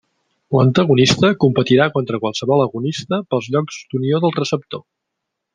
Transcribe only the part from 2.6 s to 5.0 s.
agonista pels llocs d'unió del receptor.